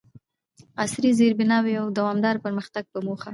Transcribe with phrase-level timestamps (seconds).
[0.83, 3.29] عصري زیربناوو او دوامداره پرمختګ په موخه،